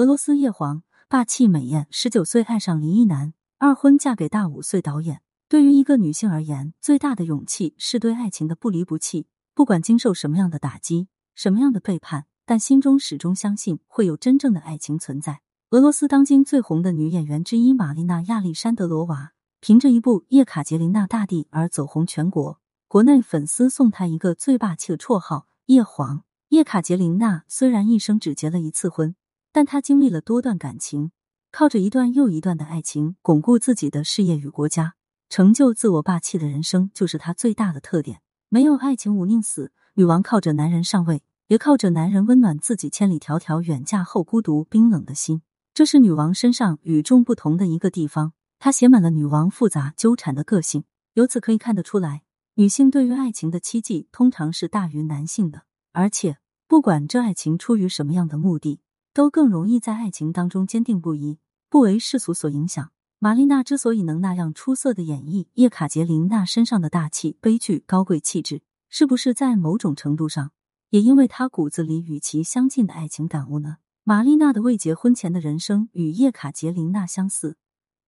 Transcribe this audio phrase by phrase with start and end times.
[0.00, 5.20] 俄罗斯叶皇，霸气美艳，十九岁爱上离异男，二婚嫁给大五岁导演。
[5.46, 15.42] 对于一个女性而言，最大的勇气是对爱情的不离不弃，不管经受什么样的打击，什么样的背叛，但心中始终相信会有真正的爱情存在。
[15.68, 22.58] 俄罗斯当今最红的女演员之一玛丽娜·亚历山德罗娃，凭着一部《叶卡捷琳娜大帝》而走红全国，
[22.88, 26.22] 国内粉丝送她一个最霸气的绰号“叶皇”。
[26.48, 29.14] 叶卡捷琳娜虽然一生只结了一次婚，
[29.52, 31.12] 但她经历了多段感情，
[31.50, 34.94] 靠着一段又一段的爱情，巩固自己的事业与国家。
[35.28, 38.20] 成就自我霸气的人生，就是她最大的特点。
[38.48, 39.72] 没有爱情，无宁死。
[39.94, 45.42] 女王靠着男人上位，也靠着男人温暖自己千里迢迢远嫁后孤独冰冷的心。
[45.72, 48.32] 这是女王身上与众不同的一个地方。
[48.58, 50.84] 她写满了女王复杂纠缠的个性。
[51.14, 52.22] 由此可以看得出来，
[52.54, 55.62] 女性对于爱情的期冀通常是大于男性的。
[55.92, 58.80] 而且，不管这爱情出于什么样的目的，
[59.12, 61.38] 都更容易在爱情当中坚定不移，
[61.68, 62.90] 不为世俗所影响。
[63.18, 70.52] 玛丽娜之所以能那样出色的演绎叶卡捷琳娜身上的大气、悲剧、高贵气质，是不是在某种程度上
[70.88, 73.76] 也因为她骨子里与其相近的爱情感悟呢？
[74.04, 77.58] 玛丽娜的未结婚前的人生与叶卡捷琳娜相似，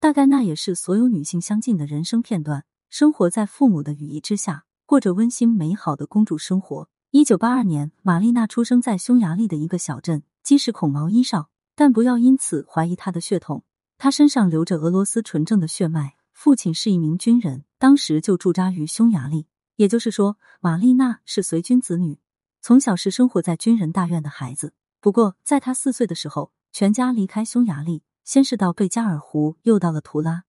[0.00, 2.64] 大概那也是所有女性相近的人生片段。
[2.88, 6.88] 生活在父母的羽翼之下，过着温馨美好的公主生活。
[7.10, 13.64] 一九八二年，玛丽娜出生在匈牙利的一个小镇，既是孔毛衣少，但不要因此怀疑他的血统。
[13.98, 19.46] 他身上流着俄罗斯纯正的血脉，父亲是一名军人，当时就驻扎于匈牙利。
[19.76, 22.18] 也就是说，玛丽娜是随军子女，
[22.60, 24.74] 从小是生活在军人大院的孩子。
[25.00, 30.44] 不过，在他四岁的时候，全家离开匈牙利，先是到贝加尔湖，又到了图拉，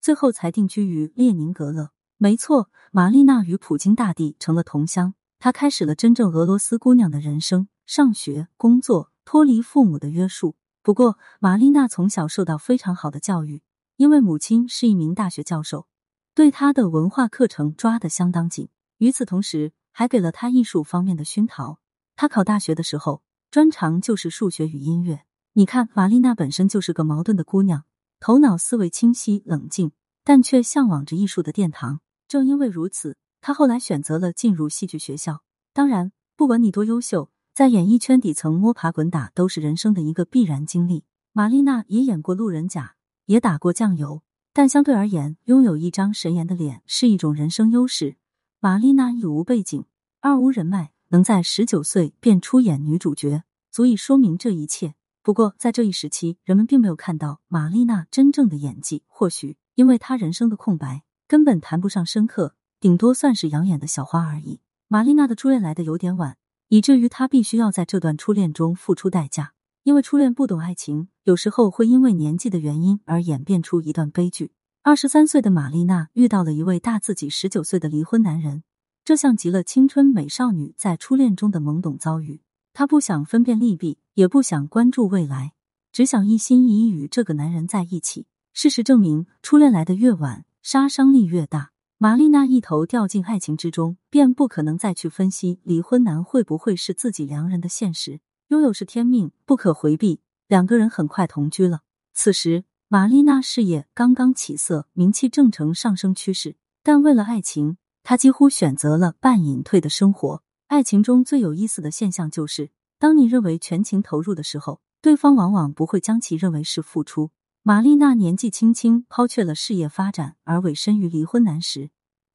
[0.00, 1.90] 最后才定居于列宁格勒。
[2.18, 10.54] 没错，玛丽娜与普京大帝成了同乡，她开始了真正俄罗斯姑娘的人生：上学、工作，脱离父母的约束。
[10.80, 13.64] 不过，玛丽娜从小受到非常好的教育，
[13.96, 15.88] 因为母亲是一名大学教授，
[16.36, 18.68] 对她的文化课程抓得相当紧。
[18.98, 21.80] 与此同时，还给了她艺术方面的熏陶。
[22.14, 25.24] 她考大学的时候，专长就是数学与音乐。
[25.54, 27.82] 你看，玛丽娜本身就是个矛盾的姑娘，
[28.20, 29.90] 头脑思维清晰冷静，
[30.22, 32.00] 但却向往着艺术的殿堂。
[32.28, 35.42] 正因为如此，她后来选择了进入戏剧学校。
[35.72, 37.32] 当然，不管你多优秀。
[37.54, 41.04] 在演艺圈底层摸爬滚打都是人生的一个必然经历。
[41.32, 44.22] 玛丽娜也演过路人甲，也打过酱油，
[44.52, 48.16] 但相对而言，拥有一张神颜的脸是一种人生优势。
[48.58, 49.84] 玛丽娜一无背景，
[50.20, 54.96] 二无人脉，能在十九岁便出演女主角，足以说明这一切。
[55.22, 64.58] 不过，在这一时期，人们并没有看到玛丽娜真正的演技，或许因为她人生的空白，根本谈不上深刻，顶多算是养眼的小花而已。
[64.88, 66.36] 玛丽娜的初恋来的有点晚。
[66.68, 69.52] 以至于他必须要在这段初恋中付出代价，
[69.82, 74.52] 因为初恋不懂爱情，有时候会因为年纪的原因而演变出一段悲剧。
[74.82, 78.64] 二十三岁的玛丽娜遇到了一位大自己十九岁的离婚男人，
[79.04, 82.40] 这像极了青春美少女在初恋中的懵懂遭遇。
[82.72, 85.52] 她不想分辨利弊，也不想关注未来，
[85.92, 88.26] 只想一心一意与这个男人在一起。
[88.52, 91.73] 事实证明，初恋来的越晚，杀伤力越大。
[91.96, 98.20] 玛丽娜一头掉进爱情之中，便不可能再去分析离婚男会不会是自己良人的现实。
[98.48, 100.20] 拥有是天命，不可回避。
[100.48, 101.82] 两个人很快同居了。
[102.12, 106.56] 此时，玛丽娜事业刚刚起色，名气正呈上升趋势。
[106.82, 110.42] 但为了爱情，她几乎选择了半隐退的生活。
[110.66, 117.30] 爱情中最有意思的现象就是，当你认为全情投入的时候，对方往往不会将其认为是付出。
[117.66, 121.88] 玛丽娜年纪轻轻抛却了事业发展，而委身于离婚男时，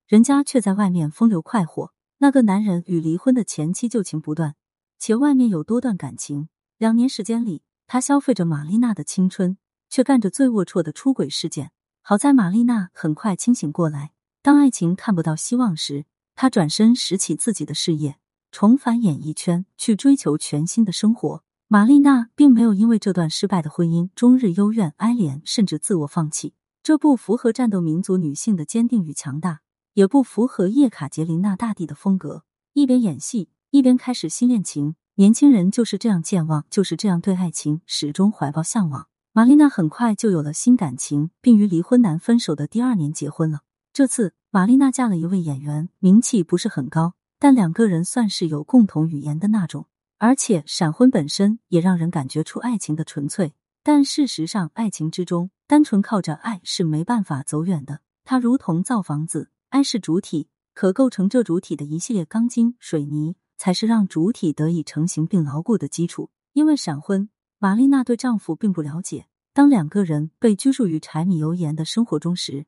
[0.08, 1.94] 人家却在外面风流快活。
[2.18, 4.56] 那个男人与离婚的前妻旧情不断，
[4.98, 6.50] 且外面有多段感情。
[6.80, 11.70] 两年时间里，他消费着玛丽娜的青春，却干着最龌龊的出轨事件。
[12.02, 18.18] 好在玛丽娜很快清醒过来，当爱情看不到希望时，她转身拾起自己的事业，
[18.52, 21.44] 重返演艺圈，去追求全新的生活。
[21.72, 26.56] 玛丽娜并没有因为这段失败的婚姻终日幽怨哀怜，甚至自我放弃。
[26.82, 29.60] 这不符合战斗民族女性的坚定与强大，
[29.94, 32.44] 也不符合叶卡捷琳娜大帝的风格。
[32.74, 34.96] 一边演戏，一边开始新恋情。
[35.18, 39.06] 年轻人就是这样健忘，就是这样对爱情始终怀抱向往。
[39.32, 43.60] 玛丽娜很快就有了新感情，并于离婚男分手的第二年结婚了。
[43.94, 49.86] 这次，玛丽娜嫁了一位演员，名气不是很高，但两个人算是有共同语言的那种。
[50.20, 58.02] 而且闪婚本身也让人感觉出爱情的纯粹，但事实上，爱情之中单纯靠着爱是没办法走远的。
[58.26, 66.30] 它如同造房子，爱是主体，可构成这主体的一系列钢筋水泥，才是让主体得以成型并牢固的基础。
[66.52, 69.28] 因为闪婚，玛丽娜对丈夫并不了解。
[69.54, 72.66] 当两个人被拘束于柴米油盐的生活中时，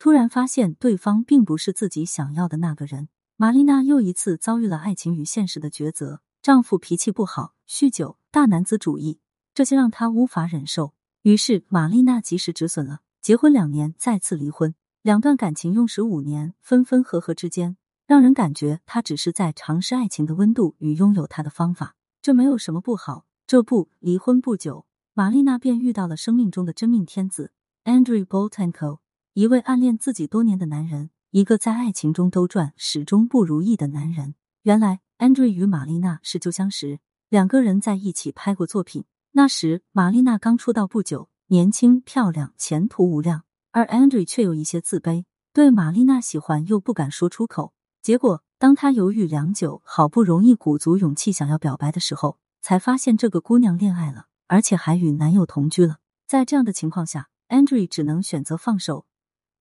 [0.00, 3.08] 突然发现对方并不是自己想要的那个人。
[3.36, 6.22] 玛丽娜又一次遭遇了爱情与现实的抉择。
[6.48, 9.20] 丈夫脾气不好，酗酒，大男子主义，
[9.52, 10.94] 这些让她无法忍受。
[11.20, 13.00] 于是，玛丽娜及时止损了。
[13.20, 14.74] 结婚两年，再次离婚。
[15.02, 21.96] 两段感情用时五年，分分合合之间，让人感觉她只是在尝试爱情的温度与拥有它的方法。
[22.22, 23.26] 这没有什么不好。
[23.46, 27.52] 这不，离婚不久，玛丽娜便遇到了生命中的真命天子
[27.84, 29.00] Andrew Boltenko，
[29.34, 34.34] 一位暗恋自己多年的男人，一个在爱情中兜转始终不如意的男人。
[34.62, 39.04] 原来，Andrew 与玛丽娜是旧相识，两个人在一起拍过作品。
[39.32, 43.42] 那时，玛丽娜刚出道不久，年轻漂亮，前途无量，
[43.72, 47.74] 而 Andrew 却有一些自卑，对玛丽娜喜欢又不敢说出口。
[48.00, 55.98] 结果，当他犹豫良久，好不容易鼓足勇气想要表白的时候，才发现这个姑娘恋爱了，而且还与男友同居了。
[56.26, 59.06] 在这样的情况下，Andrew 只能选择放手。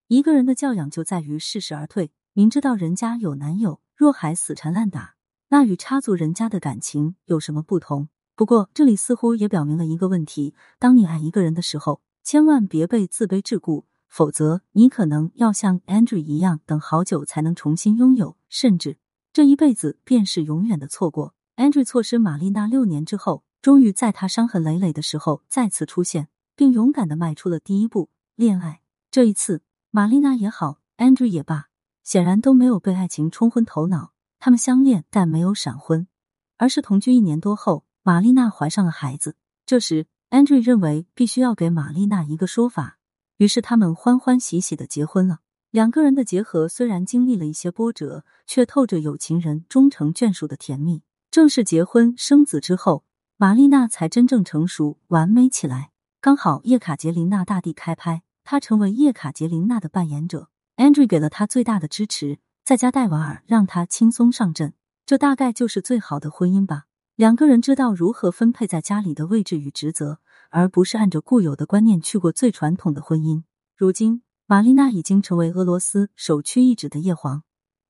[0.07, 5.15] 一个人的教养就在于适时而退，明知道人家有男友，若还死缠烂打，
[5.49, 8.09] 那与插足人家的感情有什么不同？
[8.35, 18.97] 不过，这里似乎也表明了一个问题：当你爱一个人的时候，千万别被自卑桎梏，否则你可能要像 Andrew 一样，等好久才能重新拥有，甚至
[19.31, 21.33] 这一辈子便是永远的错过。
[21.55, 28.81] Andrew 错失玛丽娜六年之后，终于在她伤痕累累的时候再次出现，并勇敢的迈出了第一步——恋爱。
[29.09, 31.69] 这一次，玛丽娜也好，Andrew 也罢，
[32.03, 34.11] 显然都没有被爱情冲昏头脑。
[34.47, 36.07] 他们相恋，但没有闪婚，
[36.55, 37.83] 而是同居一年多后。
[38.01, 39.35] 玛丽娜怀上了孩子，
[39.65, 42.97] 这时 Andrew 认为必须要给玛丽娜一个说法，
[43.39, 45.39] 于是他们欢欢喜喜的结婚了。
[45.69, 51.01] 两个人的结合虽然经历了一些波折，却透着有情人终成眷属的甜蜜。
[51.29, 53.03] 正式结婚生子之后，
[53.35, 55.91] 玛丽娜才真正成熟完美起来。
[56.21, 60.47] 刚好叶卡捷琳娜大帝开拍，她成为叶卡捷琳娜的扮演者
[60.77, 64.73] ，Andrew 给了她最大的支持，在家带娃儿，让她轻松上阵。
[65.05, 66.83] 这大概就是最好的婚姻吧。
[67.15, 70.19] 两个人知道如何分配在家里的位置与职责，
[70.49, 73.43] 而不是按着固有的观念去过最传统的婚姻。
[73.77, 77.43] 如今，玛丽娜已经成为俄罗斯首屈一指的叶皇，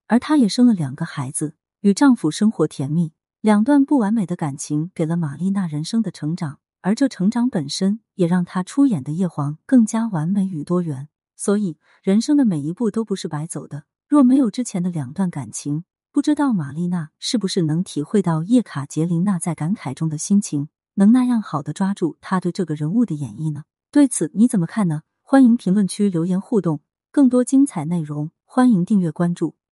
[0.06, 3.14] 而她也生了两个孩子，与丈夫生活甜蜜。
[3.42, 11.10] 两段不完美的感情给了玛丽娜人生的成长，而这成长本身也让她出演的叶皇更加完美与多元。
[11.36, 13.86] 所以，人生的每一步都不是白走的。
[14.08, 15.84] 若没有之前的两段感情，
[16.14, 23.64] 不知道玛丽娜是不是能体会到叶卡捷琳娜在感慨中的心情，能那样好的抓住她对这个人物的演绎呢？
[23.92, 25.02] 对此你怎么看呢？
[25.22, 26.80] 欢迎评论区留言互动，
[27.12, 29.58] 更多精彩内容欢迎订阅关注。